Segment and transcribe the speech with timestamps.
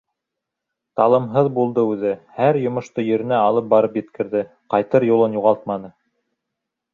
[1.01, 4.43] Талымһыҙ булды үҙе, һәр йомошто еренә алып барып еткерҙе,
[4.77, 5.93] ҡайтыр юлын юғалтманы.